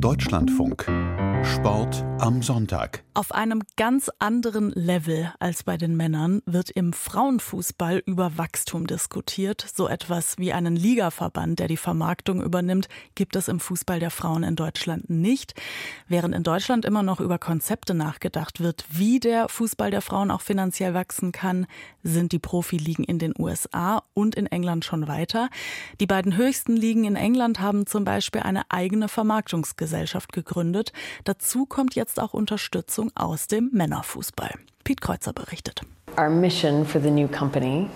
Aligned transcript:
Deutschlandfunk. 0.00 0.86
Sport 1.44 2.04
am 2.18 2.42
Sonntag. 2.42 3.04
Auf 3.14 3.32
einem 3.32 3.62
ganz 3.76 4.10
anderen 4.18 4.70
Level 4.70 5.32
als 5.40 5.62
bei 5.62 5.76
den 5.76 5.96
Männern 5.96 6.42
wird 6.46 6.70
im 6.70 6.92
Frauenfußball 6.92 8.02
über 8.06 8.38
Wachstum 8.38 8.86
diskutiert. 8.86 9.66
So 9.74 9.88
etwas 9.88 10.36
wie 10.38 10.52
einen 10.52 10.76
Ligaverband, 10.76 11.58
der 11.58 11.68
die 11.68 11.76
Vermarktung 11.76 12.42
übernimmt, 12.42 12.88
gibt 13.14 13.34
es 13.36 13.48
im 13.48 13.60
Fußball 13.60 14.00
der 14.00 14.10
Frauen 14.10 14.42
in 14.42 14.56
Deutschland 14.56 15.10
nicht. 15.10 15.54
Während 16.06 16.34
in 16.34 16.42
Deutschland 16.42 16.84
immer 16.84 17.02
noch 17.02 17.20
über 17.20 17.38
Konzepte 17.38 17.94
nachgedacht 17.94 18.60
wird, 18.60 18.84
wie 18.90 19.20
der 19.20 19.48
Fußball 19.48 19.90
der 19.90 20.02
Frauen 20.02 20.30
auch 20.30 20.42
finanziell 20.42 20.94
wachsen 20.94 21.32
kann, 21.32 21.66
sind 22.02 22.32
die 22.32 22.38
Profiligen 22.38 23.04
in 23.04 23.18
den 23.18 23.34
USA 23.38 24.02
und 24.14 24.34
in 24.34 24.46
England 24.46 24.84
schon 24.84 25.08
weiter. 25.08 25.50
Die 26.00 26.06
beiden 26.06 26.36
höchsten 26.36 26.76
Ligen 26.76 27.04
in 27.04 27.16
England 27.16 27.60
haben 27.60 27.86
zum 27.86 28.04
Beispiel 28.04 28.42
eine 28.42 28.62
eigene 28.70 29.08
Vermarktungsgesellschaft 29.08 30.32
gegründet. 30.32 30.92
Dazu 31.28 31.66
kommt 31.66 31.94
jetzt 31.94 32.20
auch 32.20 32.32
Unterstützung 32.32 33.12
aus 33.14 33.48
dem 33.48 33.68
Männerfußball. 33.74 34.54
Piet 34.82 35.02
Kreuzer 35.02 35.34
berichtet. 35.34 35.82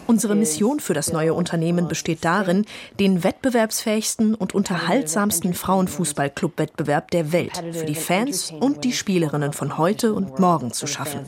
Unsere 0.07 0.37
Mission 0.37 0.79
für 0.79 0.95
das 0.95 1.13
neue 1.13 1.35
Unternehmen 1.35 1.89
besteht 1.89 2.25
darin, 2.25 2.65
den 3.01 3.25
wettbewerbsfähigsten 3.25 4.37
und 4.37 4.55
unterhaltsamsten 4.55 5.55
Frauenfußball-Club-Wettbewerb 5.55 7.11
der 7.11 7.33
Welt 7.33 7.61
für 7.73 7.85
die 7.85 7.97
Fans 7.97 8.53
und 8.53 8.85
die 8.85 8.93
Spielerinnen 8.93 9.53
von 9.53 9.77
heute 9.77 10.15
und 10.15 10.39
morgen 10.39 10.73
zu 10.73 10.87
schaffen. 10.87 11.21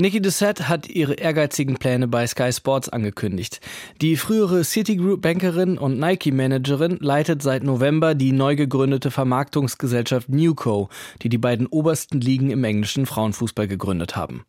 Nikki 0.00 0.20
Doucette 0.20 0.68
hat 0.68 0.88
ihre 0.88 1.14
ehrgeizigen 1.14 1.76
Pläne 1.76 2.08
bei 2.08 2.26
Sky 2.26 2.52
Sports 2.52 2.88
angekündigt. 2.88 3.60
Die 4.00 4.16
frühere 4.16 4.62
Citigroup-Bankerin 4.62 5.78
und 5.78 5.98
Nike-Managerin 5.98 6.98
leitet 7.00 7.42
seit 7.42 7.62
November 7.62 8.14
die 8.14 8.32
neu 8.32 8.56
gegründete 8.56 9.10
Vermarktungsgesellschaft 9.10 10.28
Newco, 10.28 10.88
die 11.22 11.28
die 11.28 11.38
beiden 11.38 11.66
obersten 11.66 12.20
Ligen 12.20 12.50
im 12.50 12.64
englischen 12.64 13.06
Frauenfußball 13.06 13.66
gegründet 13.68 14.16
haben. 14.16 14.44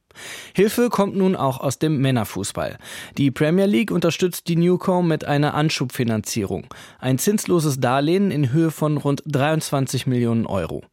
Hilfe 0.53 0.89
kommt 0.89 1.15
nun 1.15 1.35
auch 1.35 1.59
aus 1.59 1.79
dem 1.79 1.99
Männerfußball. 1.99 2.77
Die 3.17 3.31
Premier 3.31 3.65
League 3.65 3.91
unterstützt 3.91 4.47
die 4.47 4.55
Newcom 4.55 5.07
mit 5.07 5.25
einer 5.25 5.53
Anschubfinanzierung, 5.53 6.67
ein 6.99 7.17
zinsloses 7.17 7.79
Darlehen 7.79 8.31
in 8.31 8.51
Höhe 8.51 8.71
von 8.71 8.97
rund 8.97 9.21
23 9.25 10.07
Millionen 10.07 10.45
Euro. 10.45 10.83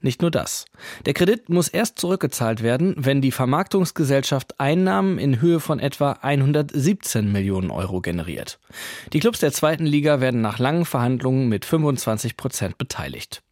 Nicht 0.00 0.22
nur 0.22 0.30
das. 0.30 0.66
Der 1.06 1.14
Kredit 1.14 1.48
muss 1.48 1.68
erst 1.68 1.98
zurückgezahlt 1.98 2.62
werden, 2.62 2.94
wenn 2.98 3.20
die 3.20 3.32
Vermarktungsgesellschaft 3.32 4.60
Einnahmen 4.60 5.18
in 5.18 5.40
Höhe 5.40 5.60
von 5.60 5.78
etwa 5.78 6.12
117 6.12 7.30
Millionen 7.30 7.70
Euro 7.70 8.00
generiert. 8.00 8.58
Die 9.12 9.20
Clubs 9.20 9.40
der 9.40 9.52
zweiten 9.52 9.86
Liga 9.86 10.20
werden 10.20 10.40
nach 10.40 10.58
langen 10.58 10.84
Verhandlungen 10.84 11.48
mit 11.48 11.64
25 11.64 12.36
Prozent 12.36 12.78
beteiligt. 12.78 13.42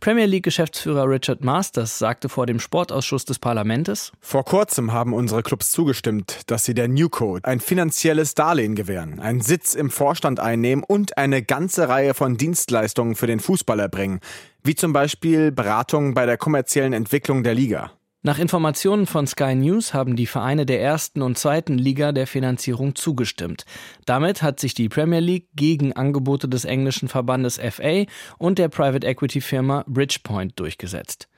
Premier 0.00 0.26
League-Geschäftsführer 0.26 1.08
Richard 1.08 1.44
Masters 1.44 1.98
sagte 1.98 2.28
vor 2.28 2.46
dem 2.46 2.60
Sportausschuss 2.60 3.24
des 3.24 3.38
Parlaments: 3.38 4.12
Vor 4.20 4.44
kurzem 4.44 4.92
haben 4.92 5.12
unsere 5.12 5.42
Clubs 5.42 5.70
zugestimmt, 5.70 6.42
dass 6.46 6.64
sie 6.64 6.74
der 6.74 6.88
Newco 6.88 7.38
ein 7.42 7.60
finanzielles 7.60 8.34
Darlehen 8.34 8.74
gewähren, 8.74 9.20
einen 9.20 9.40
Sitz 9.40 9.74
im 9.74 9.90
Vorstand 9.90 10.40
einnehmen 10.40 10.84
und 10.84 11.18
eine 11.18 11.42
ganze 11.42 11.88
Reihe 11.88 12.14
von 12.14 12.36
Dienstleistungen 12.36 13.14
für 13.14 13.26
den 13.26 13.40
Fußball 13.40 13.80
erbringen, 13.80 14.20
wie 14.62 14.74
zum 14.74 14.92
Beispiel 14.92 15.52
Beratung 15.52 16.14
bei 16.14 16.26
der 16.26 16.36
kommerziellen 16.36 16.92
Entwicklung 16.92 17.42
der 17.42 17.54
Liga. 17.54 17.92
Nach 18.24 18.40
Informationen 18.40 19.06
von 19.06 19.28
Sky 19.28 19.54
News 19.54 19.94
haben 19.94 20.16
die 20.16 20.26
Vereine 20.26 20.66
der 20.66 20.82
ersten 20.82 21.22
und 21.22 21.38
zweiten 21.38 21.78
Liga 21.78 22.10
der 22.10 22.26
Finanzierung 22.26 22.96
zugestimmt. 22.96 23.64
Damit 24.06 24.42
hat 24.42 24.58
sich 24.58 24.74
die 24.74 24.88
Premier 24.88 25.20
League 25.20 25.46
gegen 25.54 25.92
Angebote 25.92 26.48
des 26.48 26.64
englischen 26.64 27.08
Verbandes 27.08 27.58
FA 27.58 28.06
und 28.36 28.58
der 28.58 28.70
Private 28.70 29.06
Equity 29.06 29.40
Firma 29.40 29.84
Bridgepoint 29.86 30.58
durchgesetzt. 30.58 31.28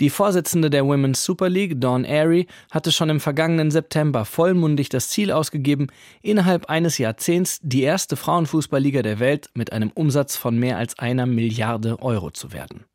Die 0.00 0.08
Vorsitzende 0.08 0.70
der 0.70 0.86
Women's 0.86 1.22
Super 1.22 1.50
League, 1.50 1.78
Dawn 1.78 2.06
Airy, 2.06 2.46
hatte 2.70 2.90
schon 2.90 3.10
im 3.10 3.20
vergangenen 3.20 3.70
September 3.70 4.24
vollmundig 4.24 4.88
das 4.88 5.10
Ziel 5.10 5.32
ausgegeben, 5.32 5.88
innerhalb 6.22 6.70
eines 6.70 6.96
Jahrzehnts 6.96 7.60
die 7.62 7.82
erste 7.82 8.16
Frauenfußballliga 8.16 9.02
der 9.02 9.18
Welt 9.18 9.50
mit 9.52 9.74
einem 9.74 9.90
Umsatz 9.90 10.36
von 10.36 10.58
mehr 10.58 10.78
als 10.78 10.98
einer 10.98 11.26
Milliarde 11.26 12.00
Euro 12.00 12.30
zu 12.30 12.54
werden. 12.54 12.86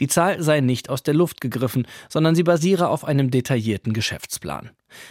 Die 0.00 0.08
Zahl 0.08 0.42
sei 0.42 0.60
nicht 0.60 0.90
aus 0.90 1.02
der 1.02 1.14
Luft 1.14 1.40
gegriffen, 1.40 1.86
sondern 2.08 2.34
sie 2.34 2.42
basiere 2.42 2.88
auf 2.88 3.04
einem 3.04 3.30
detaillierten 3.30 3.92
Geschäftsplan. 3.92 4.70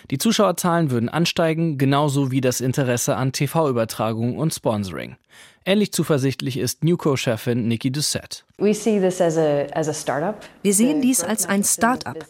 Die 0.09 0.17
Zuschauerzahlen 0.17 0.91
würden 0.91 1.09
ansteigen, 1.09 1.77
genauso 1.77 2.31
wie 2.31 2.41
das 2.41 2.61
Interesse 2.61 3.15
an 3.15 3.31
TV-Übertragungen 3.31 4.37
und 4.37 4.53
Sponsoring. 4.53 5.17
Ähnlich 5.65 5.91
zuversichtlich 5.91 6.57
ist 6.57 6.83
Newco-Chefin 6.83 7.67
Nikki 7.67 7.91
Doucette. 7.91 8.43
Wir 8.57 8.73
sehen 10.73 11.01
dies 11.01 11.23
als 11.23 11.45
ein 11.45 11.63
Start-up. 11.63 12.25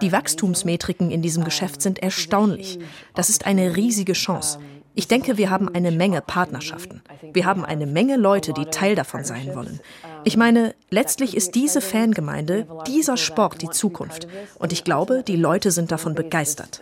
Die 0.00 0.12
Wachstumsmetriken 0.12 1.10
in 1.10 1.22
diesem 1.22 1.42
Geschäft 1.44 1.80
sind 1.80 1.98
erstaunlich. 2.00 2.78
Das 3.14 3.30
ist 3.30 3.46
eine 3.46 3.76
riesige 3.76 4.12
Chance. 4.12 4.58
Ich 4.94 5.08
denke, 5.08 5.38
wir 5.38 5.50
haben 5.50 5.68
eine 5.74 5.90
Menge 5.90 6.20
Partnerschaften. 6.20 7.02
Wir 7.32 7.46
haben 7.46 7.64
eine 7.64 7.86
Menge 7.86 8.16
Leute, 8.16 8.52
die 8.52 8.66
Teil 8.66 8.94
davon 8.94 9.24
sein 9.24 9.54
wollen. 9.54 9.80
Ich 10.24 10.36
meine, 10.36 10.74
letztlich 10.90 11.36
ist 11.36 11.54
diese 11.54 11.80
Fangemeinde, 11.80 12.66
dieser 12.86 13.16
Sport 13.16 13.62
die 13.62 13.70
Zukunft. 13.70 14.28
Und 14.58 14.72
ich 14.72 14.84
glaube, 14.84 15.22
die 15.26 15.36
Leute 15.36 15.70
sind 15.70 15.90
davon 15.92 16.14
begeistert. 16.14 16.80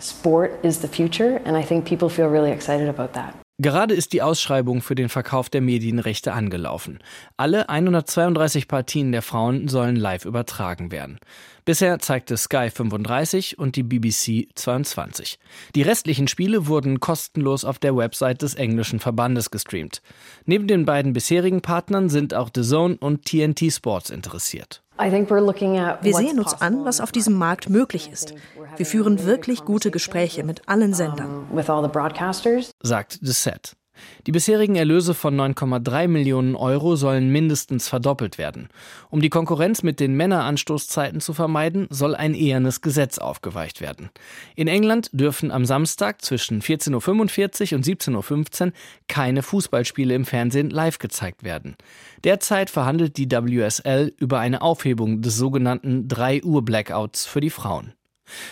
Gerade 3.63 3.93
ist 3.93 4.15
die 4.15 4.23
Ausschreibung 4.23 4.81
für 4.81 4.95
den 4.95 5.11
Verkauf 5.11 5.51
der 5.51 5.61
Medienrechte 5.61 6.33
angelaufen. 6.33 6.99
Alle 7.37 7.69
132 7.69 8.69
Partien 8.69 9.13
der 9.13 9.21
Frauen 9.21 9.69
sollen 9.69 9.97
live 9.97 10.25
übertragen 10.25 10.91
werden. 10.91 11.19
Bisher 11.67 11.99
zeigte 11.99 12.39
Sky 12.39 12.71
35 12.71 13.59
und 13.59 13.77
die 13.77 13.83
BBC 13.83 14.49
22. 14.55 15.39
Die 15.75 15.83
restlichen 15.83 16.27
Spiele 16.27 16.69
wurden 16.69 17.01
kostenlos 17.01 17.67
auf 17.67 17.79
der 17.79 17.95
Website 17.95 18.41
des 18.41 18.55
englischen 18.55 18.99
Verbandes 18.99 19.51
gestreamt. 19.51 20.01
Neben 20.47 20.67
den 20.67 20.87
beiden 20.87 21.13
bisherigen 21.13 21.61
Partnern 21.61 22.09
sind 22.09 22.33
auch 22.33 22.49
The 22.55 22.63
Zone 22.63 22.97
und 22.99 23.27
TNT 23.27 23.71
Sports 23.71 24.09
interessiert. 24.09 24.83
Wir 26.03 26.15
sehen 26.15 26.39
uns 26.39 26.61
an, 26.61 26.85
was 26.85 27.01
auf 27.01 27.13
diesem 27.13 27.35
Markt 27.35 27.69
möglich 27.69 28.11
ist. 28.13 28.35
Wir 28.77 28.87
führen 28.87 29.25
wirklich 29.25 29.65
gute 29.65 29.91
Gespräche 29.91 30.45
mit 30.45 30.69
allen 30.69 30.95
Sendern. 30.95 31.47
Sagt 32.83 33.19
The 33.23 33.33
Set. 33.33 33.77
Die 34.27 34.33
bisherigen 34.33 34.77
Erlöse 34.77 35.15
von 35.15 35.35
9,3 35.35 36.09
Millionen 36.09 36.55
Euro 36.55 36.97
sollen 36.97 37.31
mindestens 37.31 37.89
verdoppelt 37.89 38.39
werden. 38.39 38.69
Um 39.11 39.21
die 39.21 39.31
Konkurrenz 39.31 39.83
mit 39.83 40.01
den 40.01 40.15
Männeranstoßzeiten 40.15 41.21
zu 41.21 41.33
vermeiden, 41.33 41.87
soll 41.91 42.15
ein 42.15 42.35
ehernes 42.35 42.81
Gesetz 42.81 43.19
aufgeweicht 43.19 43.81
werden. 43.81 44.11
In 44.57 44.69
England 44.69 45.11
dürfen 45.13 45.51
am 45.51 45.65
Samstag 45.65 46.23
zwischen 46.23 46.63
14.45 46.63 47.73
Uhr 47.73 47.77
und 47.77 47.87
17.15 47.87 48.67
Uhr 48.67 48.73
keine 49.09 49.43
Fußballspiele 49.43 50.15
im 50.15 50.25
Fernsehen 50.25 50.71
live 50.71 50.99
gezeigt 50.99 51.45
werden. 51.45 51.77
Derzeit 52.25 52.71
verhandelt 52.71 53.17
die 53.17 53.31
WSL 53.31 54.13
über 54.19 54.41
eine 54.41 54.63
Aufhebung 54.63 55.23
des 55.23 55.37
sogenannten 55.37 56.09
3 56.09 56.43
Uhr 56.43 56.65
Blackouts 56.65 57.27
für 57.27 57.41
die 57.41 57.51
Frauen. 57.51 57.95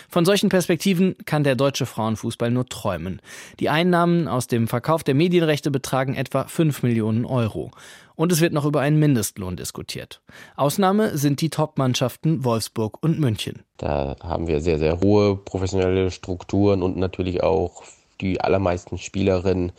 Von 0.09 0.25
solchen 0.25 0.49
Perspektiven 0.49 1.15
kann 1.25 1.43
der 1.43 1.55
deutsche 1.55 1.85
Frauenfußball 1.85 2.51
nur 2.51 2.65
träumen. 2.65 3.21
Die 3.59 3.69
Einnahmen 3.69 4.27
aus 4.27 4.47
dem 4.47 4.67
Verkauf 4.67 5.03
der 5.03 5.15
Medienrechte 5.15 5.71
betragen 5.71 6.15
etwa 6.15 6.45
5 6.45 6.83
Millionen 6.83 7.25
Euro. 7.25 7.71
Und 8.15 8.31
es 8.33 8.41
wird 8.41 8.51
noch 8.51 8.65
über 8.65 8.81
einen 8.81 8.99
Mindestlohn 8.99 9.55
diskutiert. 9.55 10.21
Ausnahme 10.57 11.17
sind 11.17 11.39
die 11.39 11.49
Top-Mannschaften 11.49 12.43
Wolfsburg 12.43 13.01
und 13.01 13.17
München. 13.19 13.63
Da 13.77 14.17
haben 14.21 14.47
wir 14.47 14.59
sehr, 14.59 14.77
sehr 14.77 14.99
hohe 14.99 15.37
professionelle 15.37 16.11
Strukturen 16.11 16.83
und 16.83 16.97
natürlich 16.97 17.41
auch 17.43 17.83
die 18.19 18.41
allermeisten 18.41 18.97
Spielerinnen 18.97 19.71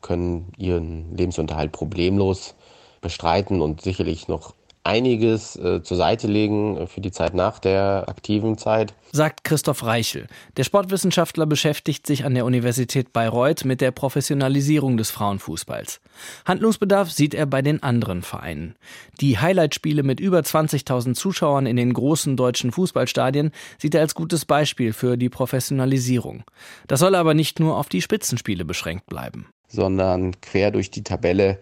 können 0.00 0.52
ihren 0.56 1.16
Lebensunterhalt 1.16 1.72
problemlos 1.72 2.54
bestreiten 3.02 3.60
und 3.60 3.82
sicherlich 3.82 4.28
noch 4.28 4.54
einiges 4.84 5.56
äh, 5.56 5.82
zur 5.82 5.96
Seite 5.96 6.26
legen 6.26 6.76
äh, 6.76 6.86
für 6.86 7.00
die 7.00 7.12
Zeit 7.12 7.34
nach 7.34 7.58
der 7.58 8.04
aktiven 8.08 8.58
Zeit. 8.58 8.94
Sagt 9.12 9.44
Christoph 9.44 9.84
Reichel. 9.84 10.26
Der 10.56 10.64
Sportwissenschaftler 10.64 11.46
beschäftigt 11.46 12.06
sich 12.06 12.24
an 12.24 12.34
der 12.34 12.44
Universität 12.44 13.12
Bayreuth 13.12 13.64
mit 13.64 13.80
der 13.80 13.92
Professionalisierung 13.92 14.96
des 14.96 15.10
Frauenfußballs. 15.10 16.00
Handlungsbedarf 16.46 17.10
sieht 17.10 17.34
er 17.34 17.46
bei 17.46 17.62
den 17.62 17.82
anderen 17.82 18.22
Vereinen. 18.22 18.74
Die 19.20 19.38
Highlightspiele 19.38 20.02
mit 20.02 20.18
über 20.18 20.40
20.000 20.40 21.14
Zuschauern 21.14 21.66
in 21.66 21.76
den 21.76 21.92
großen 21.92 22.36
deutschen 22.36 22.72
Fußballstadien 22.72 23.52
sieht 23.78 23.94
er 23.94 24.00
als 24.00 24.14
gutes 24.14 24.44
Beispiel 24.44 24.92
für 24.92 25.16
die 25.16 25.28
Professionalisierung. 25.28 26.42
Das 26.88 27.00
soll 27.00 27.14
aber 27.14 27.34
nicht 27.34 27.60
nur 27.60 27.76
auf 27.76 27.88
die 27.88 28.02
Spitzenspiele 28.02 28.64
beschränkt 28.64 29.06
bleiben. 29.06 29.46
Sondern 29.68 30.40
quer 30.40 30.70
durch 30.70 30.90
die 30.90 31.02
Tabelle 31.02 31.58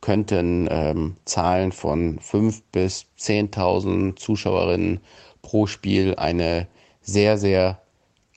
könnten 0.00 0.68
ähm, 0.70 1.16
Zahlen 1.24 1.72
von 1.72 2.18
5.000 2.18 2.62
bis 2.72 3.06
10.000 3.18 4.16
Zuschauerinnen 4.16 5.00
pro 5.42 5.66
Spiel 5.66 6.14
eine 6.16 6.66
sehr, 7.00 7.38
sehr 7.38 7.80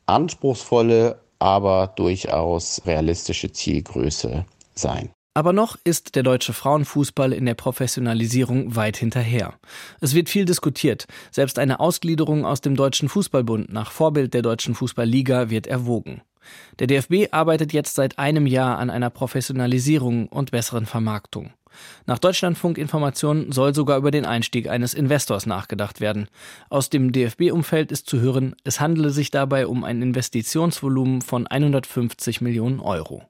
anspruchsvolle, 0.05 1.19
aber 1.39 1.93
durchaus 1.95 2.81
realistische 2.85 3.51
Zielgröße 3.51 4.45
sein. 4.73 5.11
Aber 5.37 5.53
noch 5.53 5.77
ist 5.83 6.15
der 6.15 6.23
deutsche 6.23 6.51
Frauenfußball 6.51 7.31
in 7.31 7.45
der 7.45 7.53
Professionalisierung 7.53 8.75
weit 8.75 8.97
hinterher. 8.97 9.53
Es 10.01 10.15
wird 10.15 10.29
viel 10.29 10.45
diskutiert. 10.45 11.05
Selbst 11.29 11.59
eine 11.59 11.79
Ausgliederung 11.79 12.43
aus 12.43 12.61
dem 12.61 12.75
Deutschen 12.75 13.07
Fußballbund 13.07 13.71
nach 13.71 13.91
Vorbild 13.91 14.33
der 14.33 14.41
Deutschen 14.41 14.73
Fußballliga 14.73 15.51
wird 15.51 15.67
erwogen. 15.67 16.23
Der 16.79 16.87
DFB 16.87 17.31
arbeitet 17.31 17.73
jetzt 17.73 17.95
seit 17.95 18.19
einem 18.19 18.47
Jahr 18.47 18.77
an 18.77 18.89
einer 18.89 19.09
Professionalisierung 19.09 20.27
und 20.27 20.51
besseren 20.51 20.85
Vermarktung. 20.85 21.51
Nach 22.05 22.17
Deutschlandfunk-Informationen 22.17 23.51
soll 23.51 23.75
sogar 23.75 23.97
über 23.97 24.11
den 24.11 24.25
Einstieg 24.25 24.67
eines 24.67 24.93
Investors 24.93 25.45
nachgedacht 25.45 26.01
werden. 26.01 26.27
Aus 26.69 26.89
dem 26.89 27.11
DFB-Umfeld 27.11 27.91
ist 27.91 28.07
zu 28.07 28.19
hören, 28.19 28.55
es 28.63 28.79
handele 28.79 29.11
sich 29.11 29.31
dabei 29.31 29.67
um 29.67 29.83
ein 29.83 30.01
Investitionsvolumen 30.01 31.21
von 31.21 31.45
150 31.47 32.41
Millionen 32.41 32.79
Euro. 32.79 33.27